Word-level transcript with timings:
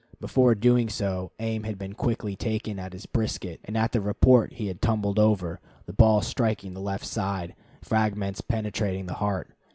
Before 0.19 0.55
doing 0.55 0.89
so, 0.89 1.31
aim 1.39 1.61
had 1.61 1.77
been 1.77 1.93
quickly 1.93 2.35
taken 2.35 2.79
at 2.79 2.91
his 2.93 3.05
brisket, 3.05 3.59
and 3.65 3.77
at 3.77 3.91
the 3.91 4.01
report 4.01 4.53
he 4.53 4.65
had 4.65 4.81
tumbled 4.81 5.19
over, 5.19 5.59
the 5.85 5.93
ball 5.93 6.23
striking 6.23 6.73
the 6.73 6.81
left 6.81 7.05
side, 7.05 7.53
fragments 7.83 8.41
penetrating 8.41 9.05
the 9.05 9.13
heart. 9.21 9.51